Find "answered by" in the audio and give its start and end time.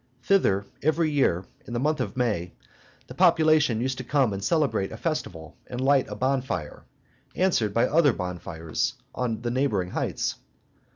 7.35-7.85